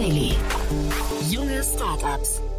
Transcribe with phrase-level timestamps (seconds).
[0.00, 0.32] Daily.
[1.28, 2.49] Junge Startups.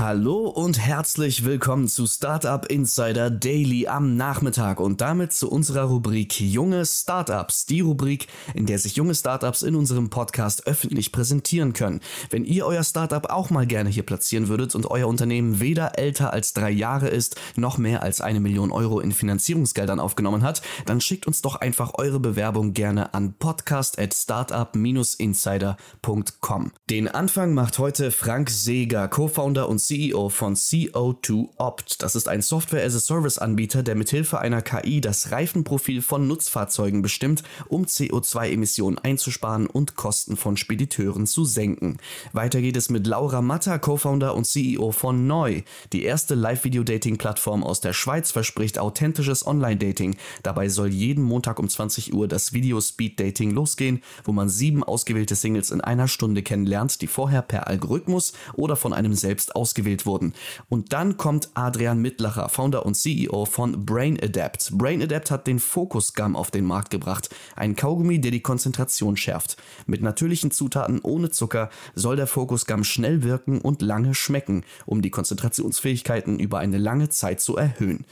[0.00, 6.40] Hallo und herzlich willkommen zu Startup Insider Daily am Nachmittag und damit zu unserer Rubrik
[6.40, 7.66] Junge Startups.
[7.66, 12.00] Die Rubrik, in der sich junge Startups in unserem Podcast öffentlich präsentieren können.
[12.30, 16.32] Wenn ihr euer Startup auch mal gerne hier platzieren würdet und euer Unternehmen weder älter
[16.32, 21.02] als drei Jahre ist, noch mehr als eine Million Euro in Finanzierungsgeldern aufgenommen hat, dann
[21.02, 26.72] schickt uns doch einfach eure Bewerbung gerne an podcast at startup-insider.com.
[26.88, 32.00] Den Anfang macht heute Frank Seeger, Co-Founder und CEO von CO2 Opt.
[32.00, 38.98] Das ist ein Software-as-a-Service-Anbieter, der mithilfe einer KI das Reifenprofil von Nutzfahrzeugen bestimmt, um CO2-Emissionen
[38.98, 41.96] einzusparen und Kosten von Spediteuren zu senken.
[42.32, 45.62] Weiter geht es mit Laura Matta, Co-Founder und CEO von Neu.
[45.92, 50.14] Die erste Live-Video-Dating-Plattform aus der Schweiz verspricht authentisches Online-Dating.
[50.44, 55.72] Dabei soll jeden Montag um 20 Uhr das Video-Speed-Dating losgehen, wo man sieben ausgewählte Singles
[55.72, 60.34] in einer Stunde kennenlernt, die vorher per Algorithmus oder von einem selbst aus ausgewählt wurden.
[60.68, 64.70] Und dann kommt Adrian Mittlacher, Founder und CEO von Brain Adapt.
[64.72, 69.16] Brain Adapt hat den Focus Gum auf den Markt gebracht, ein Kaugummi, der die Konzentration
[69.16, 69.56] schärft.
[69.86, 75.02] Mit natürlichen Zutaten ohne Zucker soll der Focus Gum schnell wirken und lange schmecken, um
[75.02, 78.04] die Konzentrationsfähigkeiten über eine lange Zeit zu erhöhen.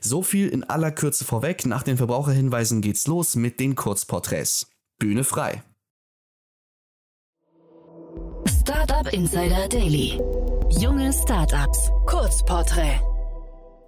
[0.00, 1.66] So viel in aller Kürze vorweg.
[1.66, 4.68] Nach den Verbraucherhinweisen geht's los mit den Kurzporträts.
[4.98, 5.62] Bühne frei.
[8.46, 10.20] Startup Insider Daily.
[10.70, 11.90] Junge Startups.
[12.06, 13.00] Kurzporträt.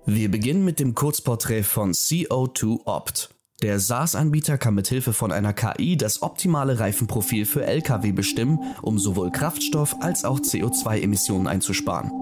[0.07, 3.31] Wir beginnen mit dem Kurzporträt von CO2 Opt.
[3.62, 9.33] Der SaaS-Anbieter kann mithilfe von einer KI das optimale Reifenprofil für Lkw bestimmen, um sowohl
[9.33, 12.12] Kraftstoff als auch CO2-Emissionen einzusparen.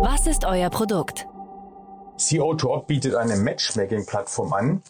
[0.00, 1.28] Was ist euer Produkt?
[2.18, 4.82] CO2op bietet eine Matchmaking-Plattform an,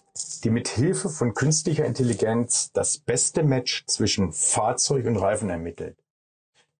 [0.42, 5.98] die mit Hilfe von künstlicher Intelligenz das beste Match zwischen Fahrzeug und Reifen ermittelt.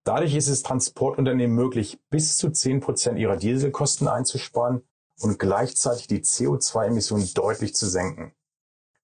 [0.05, 4.83] Dadurch ist es Transportunternehmen möglich, bis zu 10 Prozent ihrer Dieselkosten einzusparen
[5.21, 8.33] und gleichzeitig die CO2-Emissionen deutlich zu senken.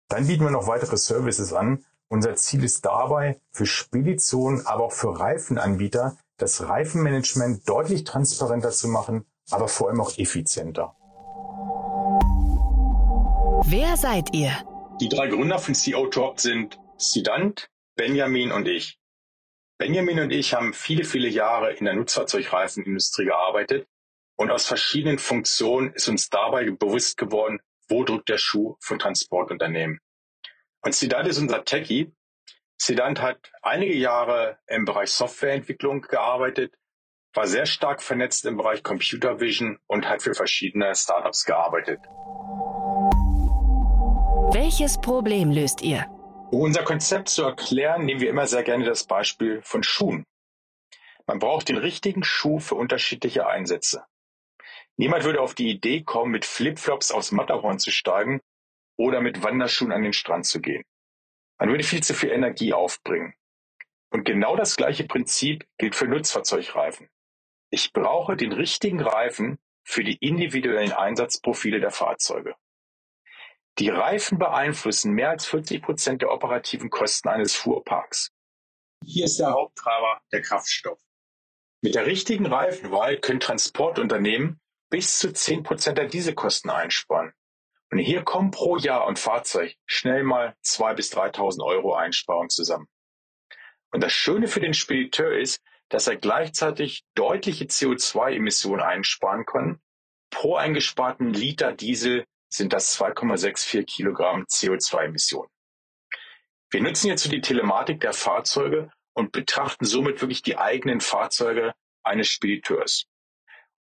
[0.09, 1.85] Dann bieten wir noch weitere Services an.
[2.09, 8.89] Unser Ziel ist dabei, für Speditionen, aber auch für Reifenanbieter, das Reifenmanagement deutlich transparenter zu
[8.89, 10.98] machen, aber vor allem auch effizienter.
[13.71, 14.51] Wer seid ihr?
[14.99, 18.99] Die drei Gründer von CO2 sind Sidant, Benjamin und ich.
[19.77, 23.87] Benjamin und ich haben viele, viele Jahre in der Nutzfahrzeugreifenindustrie gearbeitet
[24.37, 30.01] und aus verschiedenen Funktionen ist uns dabei bewusst geworden, wo drückt der Schuh von Transportunternehmen.
[30.81, 32.11] Und Sidant ist unser Techie.
[32.79, 36.73] Sidant hat einige Jahre im Bereich Softwareentwicklung gearbeitet,
[37.35, 42.01] war sehr stark vernetzt im Bereich Computer Vision und hat für verschiedene Startups gearbeitet.
[44.51, 46.07] Welches Problem löst ihr?
[46.51, 50.25] Um unser Konzept zu erklären, nehmen wir immer sehr gerne das Beispiel von Schuhen.
[51.27, 54.07] Man braucht den richtigen Schuh für unterschiedliche Einsätze.
[54.97, 58.41] Niemand würde auf die Idee kommen, mit Flipflops aufs Matterhorn zu steigen
[58.97, 60.83] oder mit Wanderschuhen an den Strand zu gehen.
[61.59, 63.35] Man würde viel zu viel Energie aufbringen.
[64.11, 67.11] Und genau das gleiche Prinzip gilt für Nutzfahrzeugreifen.
[67.69, 72.55] Ich brauche den richtigen Reifen für die individuellen Einsatzprofile der Fahrzeuge.
[73.79, 78.33] Die Reifen beeinflussen mehr als 40 Prozent der operativen Kosten eines Fuhrparks.
[79.05, 80.99] Hier ist der Haupttreiber der Kraftstoff.
[81.81, 87.33] Mit der richtigen Reifenwahl können Transportunternehmen bis zu 10 Prozent der Dieselkosten einsparen.
[87.93, 92.89] Und hier kommen pro Jahr und Fahrzeug schnell mal 2.000 bis 3.000 Euro Einsparung zusammen.
[93.93, 99.81] Und das Schöne für den Spediteur ist, dass er gleichzeitig deutliche CO2-Emissionen einsparen kann.
[100.31, 105.51] Pro eingesparten Liter Diesel sind das 2,64 Kilogramm CO2-Emissionen.
[106.71, 112.29] Wir nutzen jetzt die Telematik der Fahrzeuge und betrachten somit wirklich die eigenen Fahrzeuge eines
[112.29, 113.07] Spediteurs.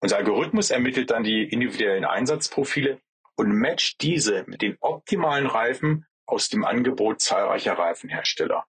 [0.01, 3.01] Unser Algorithmus ermittelt dann die individuellen Einsatzprofile
[3.37, 8.67] und matcht diese mit den optimalen Reifen aus dem Angebot zahlreicher Reifenhersteller.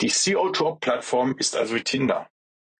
[0.00, 2.28] Die CO2-Plattform ist also wie Tinder.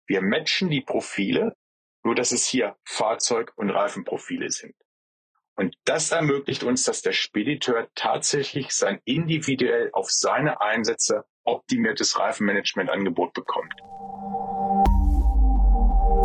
[0.06, 1.56] Wir matchen die Profile,
[2.04, 4.74] nur dass es hier Fahrzeug- und Reifenprofile sind.
[5.56, 13.32] Und das ermöglicht uns, dass der Spediteur tatsächlich sein individuell auf seine Einsätze optimiertes Reifenmanagementangebot
[13.32, 13.72] bekommt.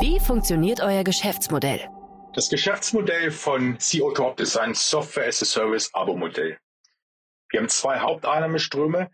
[0.01, 1.89] Wie funktioniert euer Geschäftsmodell?
[2.33, 6.57] Das Geschäftsmodell von CO2 ist ein Software-as-a-Service-Abo-Modell.
[7.50, 9.12] Wir haben zwei Haupteinnahmeströme.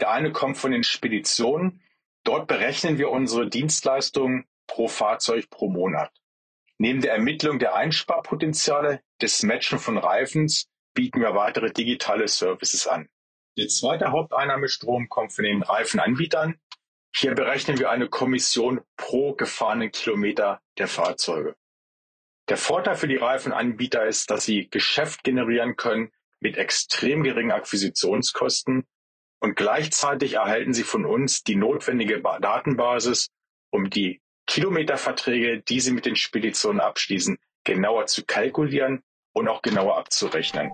[0.00, 1.82] Der eine kommt von den Speditionen.
[2.24, 6.12] Dort berechnen wir unsere Dienstleistungen pro Fahrzeug pro Monat.
[6.82, 13.06] Neben der Ermittlung der Einsparpotenziale, des Matchen von Reifens bieten wir weitere digitale Services an.
[13.58, 16.58] Der zweite Haupteinnahmestrom kommt von den Reifenanbietern.
[17.14, 21.54] Hier berechnen wir eine Kommission pro gefahrenen Kilometer der Fahrzeuge.
[22.48, 28.86] Der Vorteil für die Reifenanbieter ist, dass sie Geschäft generieren können mit extrem geringen Akquisitionskosten
[29.40, 33.28] und gleichzeitig erhalten sie von uns die notwendige Datenbasis,
[33.68, 39.02] um die Kilometerverträge, die sie mit den Speditionen abschließen, genauer zu kalkulieren
[39.32, 40.70] und auch genauer abzurechnen.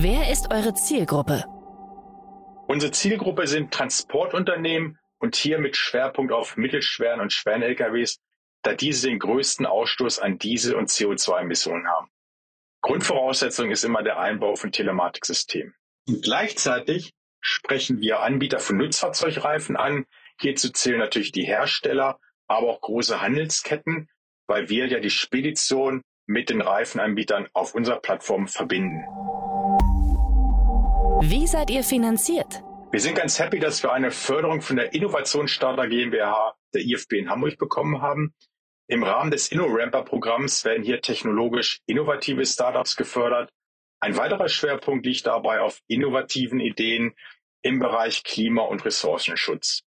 [0.00, 1.44] Wer ist eure Zielgruppe?
[2.68, 8.20] Unsere Zielgruppe sind Transportunternehmen und hier mit Schwerpunkt auf mittelschweren und schweren LKWs,
[8.62, 12.10] da diese den größten Ausstoß an Diesel- und CO2-Emissionen haben.
[12.80, 15.74] Grundvoraussetzung ist immer der Einbau von Telematiksystemen.
[16.06, 20.06] Und gleichzeitig sprechen wir Anbieter von Nutzfahrzeugreifen an.
[20.40, 24.08] Hierzu zählen natürlich die Hersteller, aber auch große Handelsketten,
[24.46, 29.04] weil wir ja die Spedition mit den Reifenanbietern auf unserer Plattform verbinden.
[31.20, 32.62] Wie seid ihr finanziert?
[32.90, 37.30] Wir sind ganz happy, dass wir eine Förderung von der Innovationsstarter GmbH der IFB in
[37.30, 38.34] Hamburg bekommen haben.
[38.86, 43.50] Im Rahmen des InnoRamper-Programms werden hier technologisch innovative Startups gefördert.
[44.00, 47.14] Ein weiterer Schwerpunkt liegt dabei auf innovativen Ideen
[47.62, 49.82] im Bereich Klima- und Ressourcenschutz.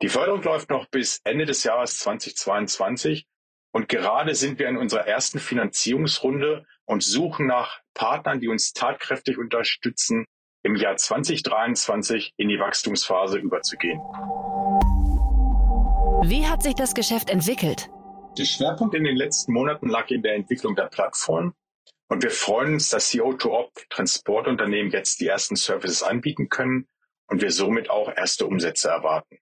[0.00, 3.26] Die Förderung läuft noch bis Ende des Jahres 2022
[3.72, 9.38] und gerade sind wir in unserer ersten Finanzierungsrunde und suchen nach Partnern, die uns tatkräftig
[9.38, 10.24] unterstützen,
[10.62, 13.98] im Jahr 2023 in die Wachstumsphase überzugehen.
[16.28, 17.90] Wie hat sich das Geschäft entwickelt?
[18.38, 21.54] Der Schwerpunkt in den letzten Monaten lag in der Entwicklung der Plattform
[22.08, 26.86] und wir freuen uns, dass CO2Op Transportunternehmen jetzt die ersten Services anbieten können
[27.26, 29.40] und wir somit auch erste Umsätze erwarten.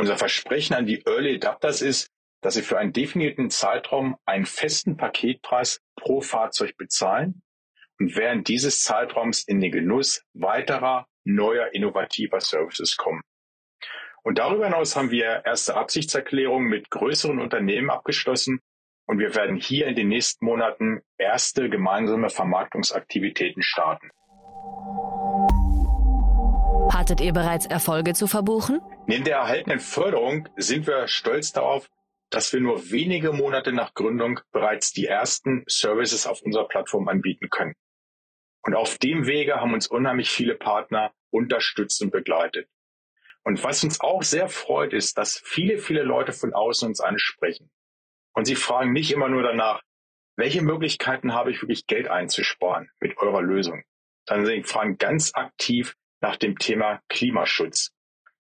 [0.00, 2.10] Unser Versprechen an die Early Adapters ist,
[2.40, 7.42] dass sie für einen definierten Zeitraum einen festen Paketpreis pro Fahrzeug bezahlen
[7.98, 13.20] und während dieses Zeitraums in den Genuss weiterer, neuer, innovativer Services kommen.
[14.22, 18.60] Und darüber hinaus haben wir erste Absichtserklärungen mit größeren Unternehmen abgeschlossen
[19.06, 24.08] und wir werden hier in den nächsten Monaten erste gemeinsame Vermarktungsaktivitäten starten.
[26.92, 28.80] Hattet ihr bereits Erfolge zu verbuchen?
[29.06, 31.88] Neben der erhaltenen Förderung sind wir stolz darauf,
[32.30, 37.48] dass wir nur wenige Monate nach Gründung bereits die ersten Services auf unserer Plattform anbieten
[37.48, 37.74] können.
[38.62, 42.68] Und auf dem Wege haben uns unheimlich viele Partner unterstützt und begleitet.
[43.42, 47.70] Und was uns auch sehr freut, ist, dass viele, viele Leute von außen uns ansprechen.
[48.34, 49.82] Und sie fragen nicht immer nur danach,
[50.36, 53.82] welche Möglichkeiten habe ich wirklich Geld einzusparen mit eurer Lösung,
[54.28, 57.92] sie fragen ganz aktiv nach dem Thema Klimaschutz.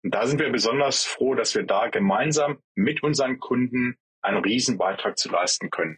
[0.04, 5.18] Und da sind wir besonders froh, dass wir da gemeinsam mit unseren Kunden einen Riesenbeitrag
[5.18, 5.98] zu leisten können.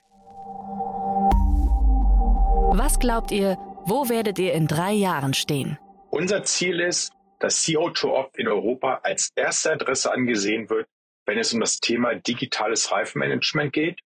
[2.71, 5.77] Was glaubt ihr, wo werdet ihr in drei Jahren stehen?
[6.11, 10.87] Unser Ziel ist, dass CO2Opt in Europa als erste Adresse angesehen wird,
[11.25, 13.99] wenn es um das Thema digitales Reifenmanagement geht.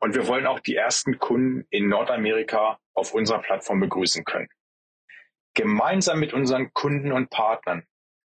[0.00, 4.48] Und wir wollen auch die ersten Kunden in Nordamerika auf unserer Plattform begrüßen können.
[5.54, 7.86] Gemeinsam mit unseren Kunden und Partnern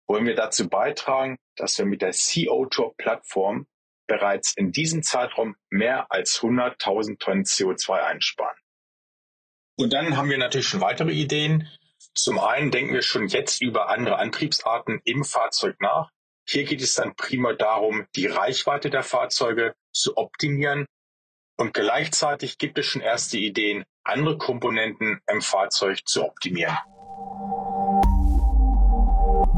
[0.06, 3.66] wollen wir dazu beitragen, dass wir mit der CO2-Plattform
[4.06, 8.56] bereits in diesem Zeitraum mehr als 100.000 Tonnen CO2 einsparen.
[9.76, 11.68] Und dann haben wir natürlich schon weitere Ideen.
[12.14, 16.10] Zum einen denken wir schon jetzt über andere Antriebsarten im Fahrzeug nach.
[16.46, 20.84] Hier geht es dann prima darum, die Reichweite der Fahrzeuge zu optimieren.
[21.56, 26.76] Und gleichzeitig gibt es schon erste Ideen, andere Komponenten im Fahrzeug zu optimieren.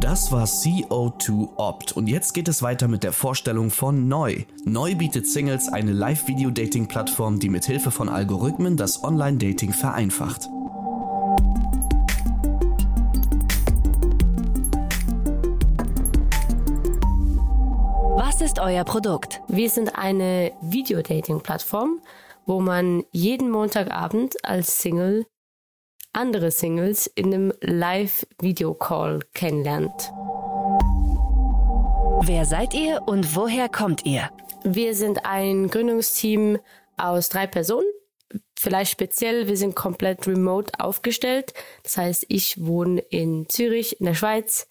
[0.00, 4.44] Das war CO2 Opt und jetzt geht es weiter mit der Vorstellung von Neu.
[4.64, 10.48] Neu bietet Singles eine Live-Video-Dating-Plattform, die mit Hilfe von Algorithmen das Online-Dating vereinfacht.
[18.16, 19.42] Was ist euer Produkt?
[19.48, 22.00] Wir sind eine Video-Dating-Plattform,
[22.46, 25.26] wo man jeden Montagabend als Single
[26.16, 30.12] andere Singles in einem Live-Video-Call kennenlernt.
[32.22, 34.30] Wer seid ihr und woher kommt ihr?
[34.64, 36.58] Wir sind ein Gründungsteam
[36.96, 37.86] aus drei Personen.
[38.58, 41.52] Vielleicht speziell, wir sind komplett remote aufgestellt.
[41.82, 44.66] Das heißt, ich wohne in Zürich in der Schweiz,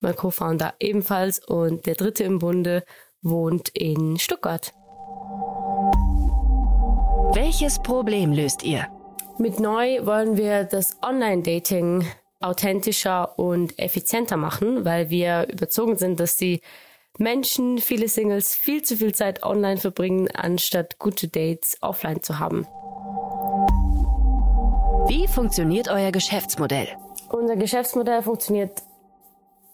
[0.00, 2.82] mein Co-Founder ebenfalls und der dritte im Bunde
[3.20, 4.72] wohnt in Stuttgart.
[7.34, 8.88] Welches Problem löst ihr?
[9.40, 12.04] Mit neu wollen wir das Online-Dating
[12.40, 16.60] authentischer und effizienter machen, weil wir überzogen sind, dass die
[17.18, 22.66] Menschen, viele Singles, viel zu viel Zeit online verbringen, anstatt gute Dates offline zu haben.
[25.06, 26.88] Wie funktioniert euer Geschäftsmodell?
[27.30, 28.82] Unser Geschäftsmodell funktioniert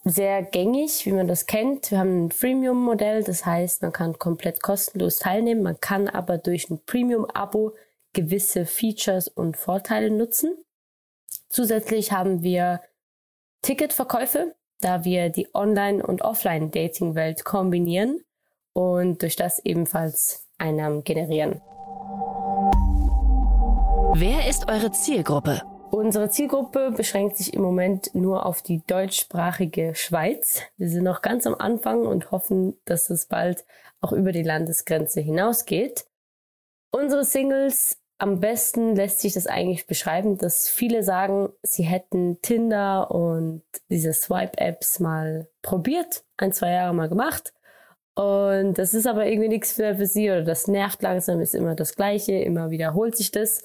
[0.05, 1.91] sehr gängig, wie man das kennt.
[1.91, 6.69] Wir haben ein Freemium-Modell, das heißt, man kann komplett kostenlos teilnehmen, man kann aber durch
[6.69, 7.73] ein Premium-Abo
[8.15, 10.57] gewisse Features und Vorteile nutzen.
[11.49, 12.81] Zusätzlich haben wir
[13.63, 18.25] Ticketverkäufe, da wir die Online- und Offline-Dating-Welt kombinieren
[18.73, 21.61] und durch das ebenfalls Einnahmen generieren.
[24.17, 25.63] Wer ist eure Zielgruppe?
[25.91, 30.63] Unsere Zielgruppe beschränkt sich im Moment nur auf die deutschsprachige Schweiz.
[30.77, 33.65] Wir sind noch ganz am Anfang und hoffen, dass es bald
[34.01, 36.07] auch über die Landesgrenze hinausgeht.
[36.91, 43.11] Unsere Singles, am besten lässt sich das eigentlich beschreiben, dass viele sagen, sie hätten Tinder
[43.11, 47.53] und diese Swipe-Apps mal probiert, ein, zwei Jahre mal gemacht.
[48.15, 51.75] Und das ist aber irgendwie nichts für, für sie oder das nervt langsam, ist immer
[51.75, 53.63] das Gleiche, immer wiederholt sich das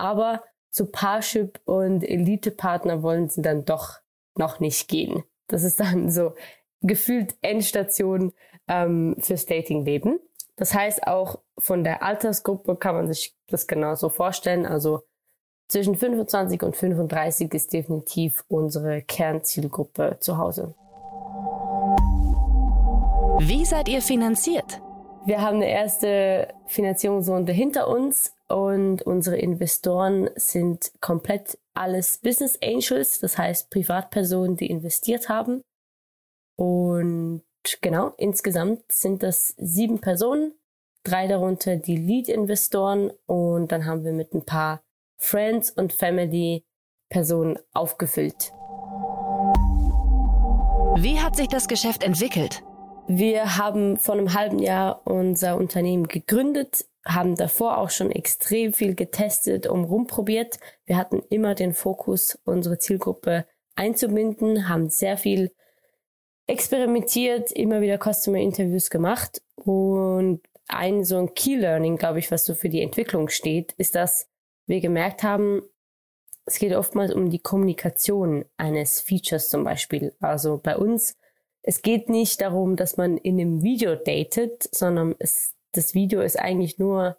[0.00, 4.00] aber zu Parship und Elite-Partner wollen sie dann doch
[4.36, 5.24] noch nicht gehen.
[5.48, 6.34] Das ist dann so
[6.80, 8.32] gefühlt Endstation
[8.68, 10.20] ähm, fürs Datingleben.
[10.60, 14.66] Das heißt, auch von der Altersgruppe kann man sich das genauso vorstellen.
[14.66, 15.04] Also
[15.68, 20.74] zwischen 25 und 35 ist definitiv unsere Kernzielgruppe zu Hause.
[23.38, 24.82] Wie seid ihr finanziert?
[25.24, 33.18] Wir haben eine erste Finanzierungsrunde hinter uns und unsere Investoren sind komplett alles Business Angels,
[33.20, 35.62] das heißt Privatpersonen, die investiert haben.
[36.56, 37.44] Und
[37.80, 40.54] genau, insgesamt sind das sieben Personen,
[41.04, 44.82] drei darunter die Lead-Investoren und dann haben wir mit ein paar
[45.16, 46.64] Friends und Family
[47.08, 48.52] Personen aufgefüllt.
[50.96, 52.62] Wie hat sich das Geschäft entwickelt?
[53.06, 58.94] Wir haben vor einem halben Jahr unser Unternehmen gegründet haben davor auch schon extrem viel
[58.94, 60.58] getestet und rumprobiert.
[60.84, 65.52] Wir hatten immer den Fokus, unsere Zielgruppe einzubinden, haben sehr viel
[66.50, 72.44] experimentiert, immer wieder Customer Interviews gemacht und ein so ein Key Learning, glaube ich, was
[72.44, 74.28] so für die Entwicklung steht, ist, dass
[74.66, 75.62] wir gemerkt haben,
[76.46, 80.14] es geht oftmals um die Kommunikation eines Features zum Beispiel.
[80.20, 81.16] Also bei uns,
[81.62, 86.38] es geht nicht darum, dass man in einem Video datet, sondern es das Video ist
[86.38, 87.16] eigentlich nur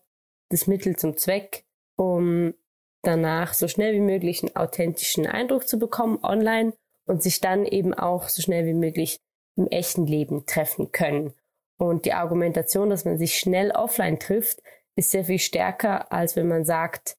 [0.50, 2.54] das Mittel zum Zweck, um
[3.02, 6.74] danach so schnell wie möglich einen authentischen Eindruck zu bekommen online
[7.06, 9.20] und sich dann eben auch so schnell wie möglich
[9.56, 11.34] im echten Leben treffen können.
[11.78, 14.62] Und die Argumentation, dass man sich schnell offline trifft,
[14.96, 17.18] ist sehr viel stärker, als wenn man sagt,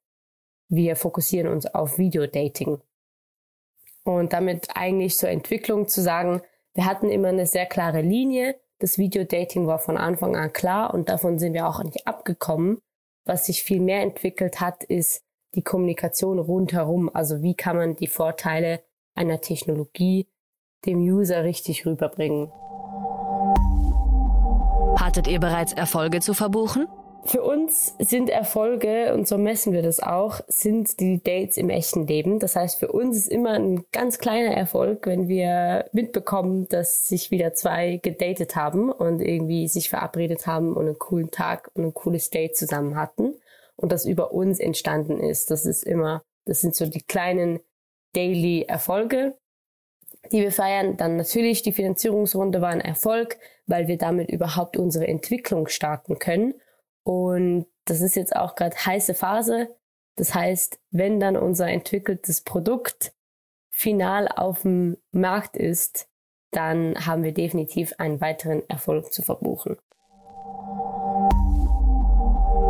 [0.69, 2.81] wir fokussieren uns auf Videodating.
[4.05, 6.43] Und damit eigentlich zur Entwicklung zu sagen,
[6.75, 11.09] wir hatten immer eine sehr klare Linie, das Videodating war von Anfang an klar und
[11.09, 12.83] davon sind wir auch nicht abgekommen.
[13.25, 15.23] Was sich viel mehr entwickelt hat, ist
[15.55, 17.09] die Kommunikation rundherum.
[17.15, 18.83] Also wie kann man die Vorteile
[19.15, 20.27] einer Technologie
[20.87, 22.51] dem User richtig rüberbringen.
[24.97, 26.87] Hattet ihr bereits Erfolge zu verbuchen?
[27.25, 32.07] Für uns sind Erfolge, und so messen wir das auch, sind die Dates im echten
[32.09, 32.41] Leben.
[32.41, 37.31] Das heißt, für uns ist immer ein ganz kleiner Erfolg, wenn wir mitbekommen, dass sich
[37.31, 41.95] wieder zwei gedatet haben und irgendwie sich verabredet haben und einen coolen Tag und ein
[41.95, 43.35] cooles Date zusammen hatten
[43.77, 45.53] und das über uns entstanden ist.
[45.53, 47.61] Das ist immer, das sind so die kleinen
[48.13, 49.37] Daily Erfolge,
[50.31, 50.97] die wir feiern.
[50.97, 56.55] Dann natürlich die Finanzierungsrunde war ein Erfolg, weil wir damit überhaupt unsere Entwicklung starten können
[57.05, 59.75] und das ist jetzt auch gerade heiße Phase.
[60.17, 63.13] Das heißt, wenn dann unser entwickeltes Produkt
[63.71, 66.09] final auf dem Markt ist,
[66.51, 69.79] dann haben wir definitiv einen weiteren Erfolg zu verbuchen.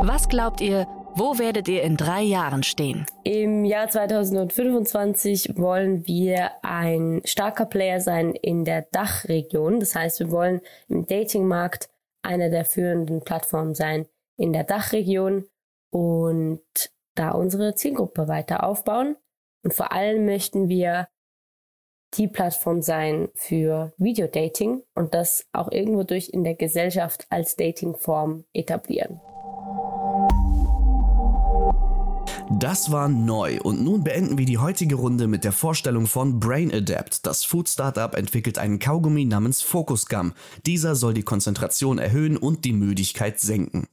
[0.04, 3.06] Was glaubt ihr, wo werdet ihr in drei Jahren stehen?
[3.24, 9.80] Im Jahr 2025 wollen wir ein starker Player sein in der Dachregion.
[9.80, 11.88] Das heißt, wir wollen im Datingmarkt
[12.22, 15.44] einer der führenden Plattformen sein in der Dachregion
[15.90, 16.62] und
[17.14, 19.16] da unsere Zielgruppe weiter aufbauen.
[19.62, 21.08] Und vor allem möchten wir
[22.14, 28.44] die Plattform sein für Videodating und das auch irgendwo durch in der Gesellschaft als Datingform
[28.52, 29.20] etablieren.
[32.58, 36.72] Das war neu und nun beenden wir die heutige Runde mit der Vorstellung von Brain
[36.72, 37.26] Adapt.
[37.26, 40.32] Das Food Startup entwickelt einen Kaugummi namens Focus Gum.
[40.64, 43.88] Dieser soll die Konzentration erhöhen und die Müdigkeit senken.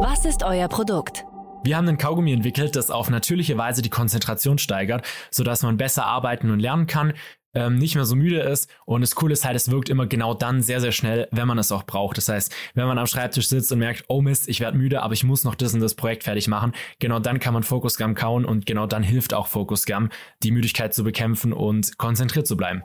[0.00, 1.24] Was ist euer Produkt?
[1.64, 6.06] Wir haben ein Kaugummi entwickelt, das auf natürliche Weise die Konzentration steigert, sodass man besser
[6.06, 7.12] arbeiten und lernen kann,
[7.54, 8.70] ähm, nicht mehr so müde ist.
[8.84, 11.58] Und das Coole ist halt, es wirkt immer genau dann sehr, sehr schnell, wenn man
[11.58, 12.16] es auch braucht.
[12.16, 15.14] Das heißt, wenn man am Schreibtisch sitzt und merkt, oh Mist, ich werde müde, aber
[15.14, 18.14] ich muss noch das und das Projekt fertig machen, genau dann kann man Focus Gum
[18.14, 20.10] kauen und genau dann hilft auch Focus Gum,
[20.42, 22.82] die Müdigkeit zu bekämpfen und konzentriert zu bleiben.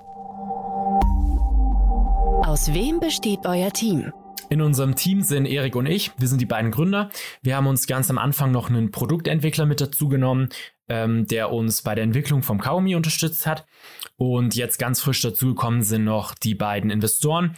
[2.46, 4.12] Aus wem besteht euer Team?
[4.54, 7.10] In unserem Team sind Erik und ich, wir sind die beiden Gründer.
[7.42, 10.50] Wir haben uns ganz am Anfang noch einen Produktentwickler mit dazu genommen,
[10.88, 13.66] ähm, der uns bei der Entwicklung vom Kaumi unterstützt hat.
[14.16, 17.56] Und jetzt ganz frisch dazugekommen sind noch die beiden Investoren.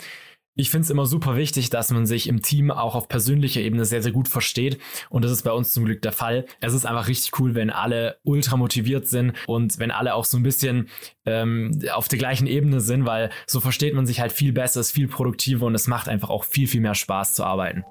[0.58, 3.84] Ich finde es immer super wichtig, dass man sich im Team auch auf persönlicher Ebene
[3.84, 4.80] sehr, sehr gut versteht.
[5.10, 6.46] Und das ist bei uns zum Glück der Fall.
[6.62, 10.38] Es ist einfach richtig cool, wenn alle ultra motiviert sind und wenn alle auch so
[10.38, 10.88] ein bisschen
[11.26, 14.92] ähm, auf der gleichen Ebene sind, weil so versteht man sich halt viel besser, ist
[14.92, 17.84] viel produktiver und es macht einfach auch viel, viel mehr Spaß zu arbeiten.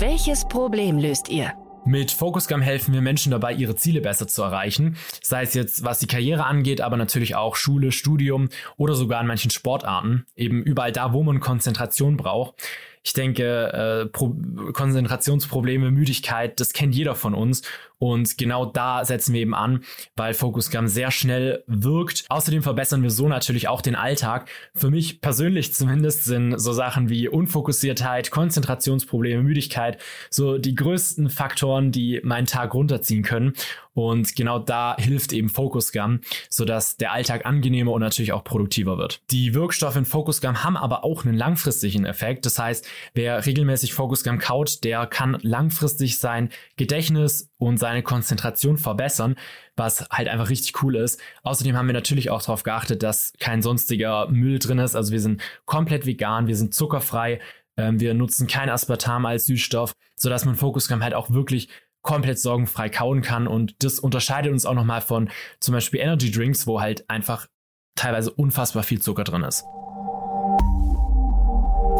[0.00, 1.52] Welches Problem löst ihr?
[1.86, 4.96] Mit Focusgam helfen wir Menschen dabei, ihre Ziele besser zu erreichen.
[5.22, 9.28] Sei es jetzt, was die Karriere angeht, aber natürlich auch Schule, Studium oder sogar in
[9.28, 10.26] manchen Sportarten.
[10.34, 12.60] Eben überall da, wo man Konzentration braucht.
[13.04, 14.34] Ich denke, äh, Pro
[14.72, 17.62] Konzentrationsprobleme, Müdigkeit, das kennt jeder von uns.
[17.98, 19.84] Und genau da setzen wir eben an,
[20.16, 22.24] weil Focusgam sehr schnell wirkt.
[22.28, 24.48] Außerdem verbessern wir so natürlich auch den Alltag.
[24.74, 29.98] Für mich persönlich zumindest sind so Sachen wie Unfokussiertheit, Konzentrationsprobleme, Müdigkeit
[30.30, 33.54] so die größten Faktoren, die meinen Tag runterziehen können.
[33.96, 39.22] Und genau da hilft eben Focusgum, sodass der Alltag angenehmer und natürlich auch produktiver wird.
[39.30, 42.44] Die Wirkstoffe in Focusgum haben aber auch einen langfristigen Effekt.
[42.44, 49.36] Das heißt, wer regelmäßig Focusgum kaut, der kann langfristig sein Gedächtnis und seine Konzentration verbessern,
[49.76, 51.20] was halt einfach richtig cool ist.
[51.44, 54.96] Außerdem haben wir natürlich auch darauf geachtet, dass kein sonstiger Müll drin ist.
[54.96, 57.40] Also wir sind komplett vegan, wir sind zuckerfrei,
[57.76, 61.68] ähm, wir nutzen kein Aspartam als Süßstoff, sodass man Focusgum halt auch wirklich
[62.02, 63.46] komplett sorgenfrei kauen kann.
[63.46, 67.46] Und das unterscheidet uns auch nochmal von zum Beispiel Energy Drinks, wo halt einfach
[67.94, 69.62] teilweise unfassbar viel Zucker drin ist.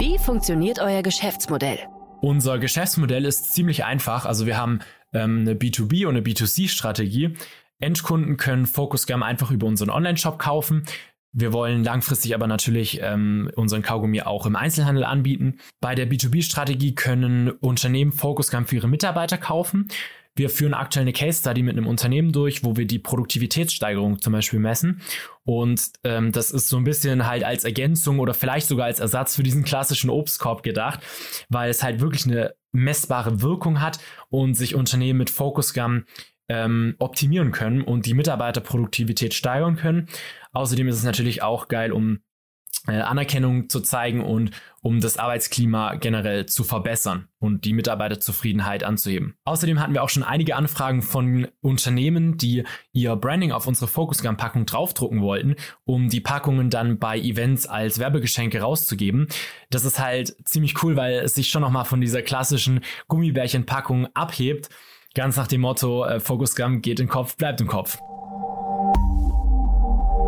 [0.01, 1.79] Wie funktioniert euer Geschäftsmodell?
[2.20, 4.27] Unser Geschäftsmodell ist ziemlich einfach.
[4.27, 4.81] Also wir haben
[5.16, 7.35] ähm, eine B2B und eine B2C-Strategie.
[7.79, 10.85] Endkunden können Focusgum einfach über unseren Online-Shop kaufen.
[11.33, 15.59] Wir wollen langfristig aber natürlich ähm, unseren Kaugummi auch im Einzelhandel anbieten.
[15.81, 19.88] Bei der B2B-Strategie können Unternehmen Focusgum für ihre Mitarbeiter kaufen.
[20.37, 24.33] Wir führen aktuell eine Case Study mit einem Unternehmen durch, wo wir die Produktivitätssteigerung zum
[24.33, 25.01] Beispiel messen.
[25.44, 29.37] Und ähm, das ist so ein bisschen halt als Ergänzung oder vielleicht sogar als Ersatz
[29.37, 31.01] für diesen klassischen Obstkorb gedacht,
[31.49, 36.05] weil es halt wirklich eine messbare Wirkung hat und sich Unternehmen mit Focusgum
[36.49, 40.09] ähm, optimieren können und die Mitarbeiterproduktivität steigern können.
[40.53, 42.20] Außerdem ist es natürlich auch geil, um
[42.87, 44.51] Anerkennung zu zeigen und
[44.83, 49.37] um das Arbeitsklima generell zu verbessern und die Mitarbeiterzufriedenheit anzuheben.
[49.44, 54.66] Außerdem hatten wir auch schon einige Anfragen von Unternehmen, die ihr Branding auf unsere Focusgum-Packung
[54.66, 59.27] draufdrucken wollten, um die Packungen dann bei Events als Werbegeschenke rauszugeben.
[59.70, 64.70] Das ist halt ziemlich cool, weil es sich schon nochmal von dieser klassischen Gummibärchenpackung abhebt
[65.16, 66.20] Ganz nach dem Motto, äh,
[66.83, 67.99] geht den Kopf, bleibt im Kopf.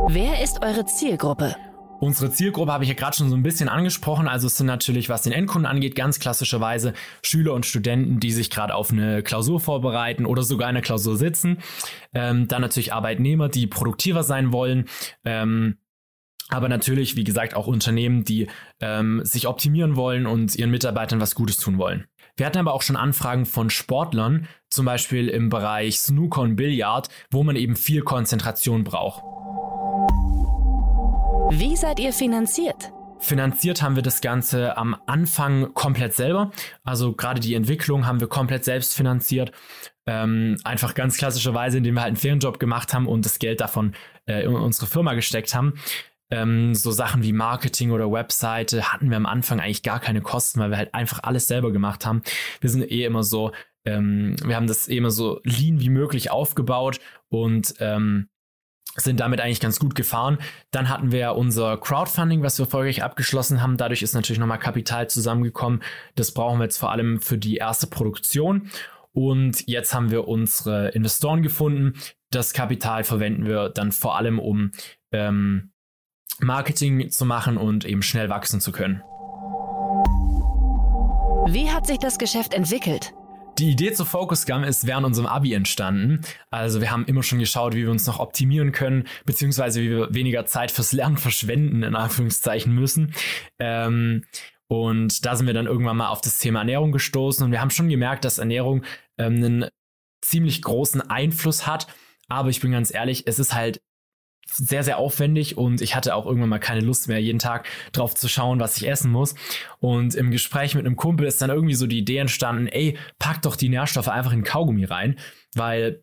[0.08, 1.54] Wer ist eure Zielgruppe?
[2.00, 4.28] Unsere Zielgruppe habe ich ja gerade schon so ein bisschen angesprochen.
[4.28, 8.50] Also es sind natürlich, was den Endkunden angeht, ganz klassischerweise Schüler und Studenten, die sich
[8.50, 11.58] gerade auf eine Klausur vorbereiten oder sogar eine Klausur sitzen.
[12.14, 14.84] Ähm, dann natürlich Arbeitnehmer, die produktiver sein wollen.
[15.24, 15.78] Ähm,
[16.50, 18.46] aber natürlich, wie gesagt, auch Unternehmen, die
[18.80, 22.06] ähm, sich optimieren wollen und ihren Mitarbeitern was Gutes tun wollen.
[22.36, 27.08] Wir hatten aber auch schon Anfragen von Sportlern, zum Beispiel im Bereich Snooker und Billard,
[27.30, 29.37] wo man eben viel Konzentration braucht.
[31.50, 32.92] Wie seid ihr finanziert?
[33.20, 36.52] Finanziert haben wir das Ganze am Anfang komplett selber.
[36.84, 39.52] Also gerade die Entwicklung haben wir komplett selbst finanziert.
[40.06, 43.94] Ähm, einfach ganz klassischerweise, indem wir halt einen Ferienjob gemacht haben und das Geld davon
[44.26, 45.74] äh, in unsere Firma gesteckt haben.
[46.30, 50.60] Ähm, so Sachen wie Marketing oder Webseite hatten wir am Anfang eigentlich gar keine Kosten,
[50.60, 52.22] weil wir halt einfach alles selber gemacht haben.
[52.60, 53.52] Wir sind eh immer so,
[53.86, 58.28] ähm, wir haben das eh immer so lean wie möglich aufgebaut und ähm,
[59.00, 60.38] sind damit eigentlich ganz gut gefahren.
[60.70, 63.76] Dann hatten wir unser Crowdfunding, was wir erfolgreich abgeschlossen haben.
[63.76, 65.82] Dadurch ist natürlich nochmal Kapital zusammengekommen.
[66.14, 68.70] Das brauchen wir jetzt vor allem für die erste Produktion.
[69.12, 71.94] Und jetzt haben wir unsere Investoren gefunden.
[72.30, 74.70] Das Kapital verwenden wir dann vor allem, um
[75.12, 75.72] ähm,
[76.40, 79.02] Marketing zu machen und eben schnell wachsen zu können.
[81.50, 83.12] Wie hat sich das Geschäft entwickelt?
[83.58, 86.20] Die Idee zu Focus Gum ist während unserem Abi entstanden.
[86.50, 90.14] Also wir haben immer schon geschaut, wie wir uns noch optimieren können, beziehungsweise wie wir
[90.14, 93.12] weniger Zeit fürs Lernen verschwenden, in Anführungszeichen müssen.
[93.58, 94.24] Ähm,
[94.68, 97.70] Und da sind wir dann irgendwann mal auf das Thema Ernährung gestoßen und wir haben
[97.70, 98.84] schon gemerkt, dass Ernährung
[99.16, 99.68] ähm, einen
[100.20, 101.86] ziemlich großen Einfluss hat.
[102.28, 103.80] Aber ich bin ganz ehrlich, es ist halt
[104.50, 108.14] sehr, sehr aufwendig und ich hatte auch irgendwann mal keine Lust mehr, jeden Tag drauf
[108.14, 109.34] zu schauen, was ich essen muss.
[109.78, 113.42] Und im Gespräch mit einem Kumpel ist dann irgendwie so die Idee entstanden, ey, pack
[113.42, 115.16] doch die Nährstoffe einfach in Kaugummi rein,
[115.54, 116.02] weil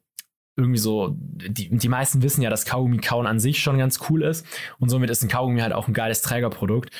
[0.58, 4.23] irgendwie so, die, die meisten wissen ja, dass Kaugummi kauen an sich schon ganz cool
[4.23, 4.45] ist
[4.79, 6.91] und somit ist ein Kaugummi halt auch ein geiles Trägerprodukt.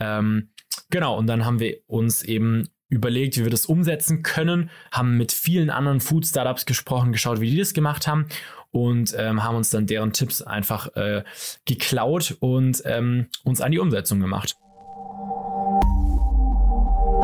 [0.00, 0.50] Ähm,
[0.90, 5.32] genau, und dann haben wir uns eben überlegt, wie wir das umsetzen können, haben mit
[5.32, 8.26] vielen anderen Food Startups gesprochen, geschaut, wie die das gemacht haben
[8.74, 11.22] und ähm, haben uns dann deren Tipps einfach äh,
[11.64, 14.56] geklaut und ähm, uns an die Umsetzung gemacht.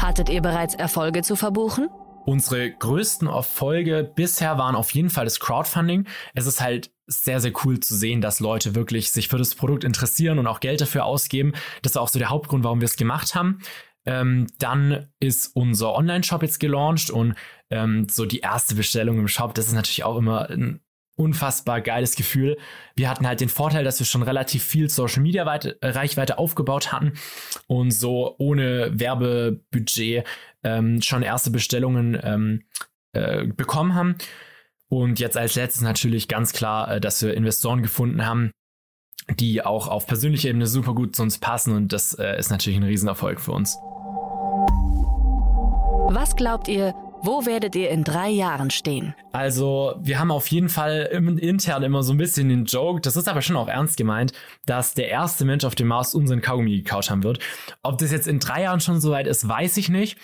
[0.01, 1.89] Hattet ihr bereits Erfolge zu verbuchen?
[2.25, 6.07] Unsere größten Erfolge bisher waren auf jeden Fall das Crowdfunding.
[6.35, 9.83] Es ist halt sehr, sehr cool zu sehen, dass Leute wirklich sich für das Produkt
[9.83, 11.53] interessieren und auch Geld dafür ausgeben.
[11.83, 13.59] Das ist auch so der Hauptgrund, warum wir es gemacht haben.
[14.07, 17.35] Ähm, dann ist unser Online-Shop jetzt gelauncht und
[17.71, 20.81] ähm, so die erste Bestellung im Shop, das ist natürlich auch immer ein
[21.21, 22.57] unfassbar geiles Gefühl.
[22.97, 25.45] Wir hatten halt den Vorteil, dass wir schon relativ viel Social Media
[25.83, 27.13] Reichweite aufgebaut hatten
[27.67, 30.25] und so ohne Werbebudget
[30.65, 32.63] ähm, schon erste Bestellungen ähm,
[33.13, 34.17] äh, bekommen haben.
[34.89, 38.51] Und jetzt als letztes natürlich ganz klar, äh, dass wir Investoren gefunden haben,
[39.39, 42.79] die auch auf persönlicher Ebene super gut zu uns passen und das äh, ist natürlich
[42.79, 43.77] ein Riesenerfolg für uns.
[46.13, 49.15] Was glaubt ihr, wo werdet ihr in drei Jahren stehen?
[49.33, 53.29] Also, wir haben auf jeden Fall intern immer so ein bisschen den Joke, das ist
[53.29, 54.33] aber schon auch ernst gemeint,
[54.67, 57.39] dass der erste Mensch auf dem Mars unseren Kaugummi gekaut haben wird.
[57.83, 60.19] Ob das jetzt in drei Jahren schon soweit ist, weiß ich nicht.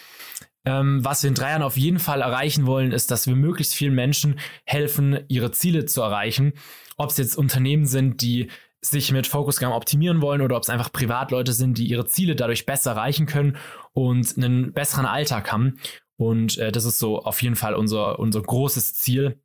[0.64, 3.74] Ähm, was wir in drei Jahren auf jeden Fall erreichen wollen, ist, dass wir möglichst
[3.74, 6.54] vielen Menschen helfen, ihre Ziele zu erreichen.
[6.96, 10.92] Ob es jetzt Unternehmen sind, die sich mit Focusgram optimieren wollen oder ob es einfach
[10.92, 13.56] Privatleute sind, die ihre Ziele dadurch besser erreichen können
[13.92, 15.78] und einen besseren Alltag haben.
[16.18, 19.40] Und äh, das ist so auf jeden Fall unser, unser großes Ziel.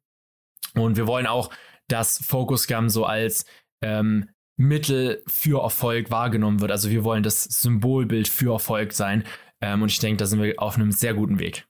[0.74, 1.50] Und wir wollen auch,
[1.88, 3.46] dass Focusgram so als
[3.82, 6.72] ähm, Mittel für Erfolg wahrgenommen wird.
[6.72, 9.24] Also wir wollen das Symbolbild für Erfolg sein.
[9.60, 11.66] Ähm, und ich denke, da sind wir auf einem sehr guten Weg.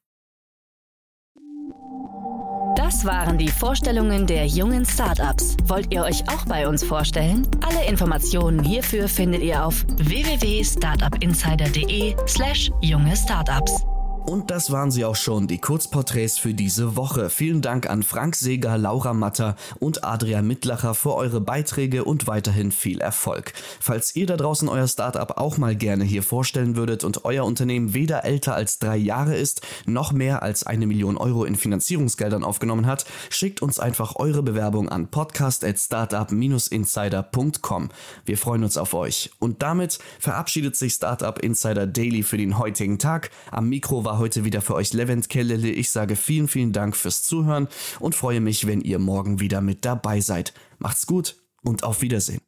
[2.75, 5.55] Das waren die Vorstellungen der jungen Startups.
[5.65, 7.47] Wollt ihr euch auch bei uns vorstellen?
[7.65, 13.85] Alle Informationen hierfür findet ihr auf www.startupinsider.de/slash junge Startups.
[14.25, 17.31] Und das waren sie auch schon, die Kurzporträts für diese Woche.
[17.31, 22.71] Vielen Dank an Frank Seger, Laura Matter und Adrian Mittlacher für eure Beiträge und weiterhin
[22.71, 23.53] viel Erfolg.
[23.79, 27.95] Falls ihr da draußen euer Startup auch mal gerne hier vorstellen würdet und euer Unternehmen
[27.95, 32.85] weder älter als drei Jahre ist, noch mehr als eine Million Euro in Finanzierungsgeldern aufgenommen
[32.85, 37.89] hat, schickt uns einfach eure Bewerbung an podcast.startup-insider.com.
[38.25, 39.31] Wir freuen uns auf euch.
[39.39, 43.31] Und damit verabschiedet sich Startup Insider Daily für den heutigen Tag.
[43.49, 45.69] Am Mikro war war heute wieder für euch Levent Kellele.
[45.69, 47.69] Ich sage vielen, vielen Dank fürs Zuhören
[48.01, 50.53] und freue mich, wenn ihr morgen wieder mit dabei seid.
[50.79, 52.41] Macht's gut und auf Wiedersehen.